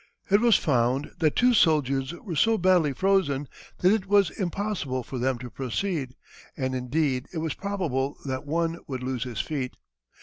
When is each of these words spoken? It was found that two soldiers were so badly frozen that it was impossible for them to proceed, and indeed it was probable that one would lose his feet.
It 0.31 0.41
was 0.41 0.55
found 0.55 1.11
that 1.19 1.35
two 1.35 1.53
soldiers 1.53 2.11
were 2.11 2.35
so 2.35 2.57
badly 2.57 2.91
frozen 2.91 3.47
that 3.81 3.93
it 3.93 4.07
was 4.07 4.31
impossible 4.31 5.03
for 5.03 5.19
them 5.19 5.37
to 5.37 5.51
proceed, 5.51 6.15
and 6.57 6.73
indeed 6.73 7.27
it 7.33 7.37
was 7.37 7.53
probable 7.53 8.17
that 8.25 8.47
one 8.47 8.79
would 8.87 9.03
lose 9.03 9.25
his 9.25 9.41
feet. 9.41 9.75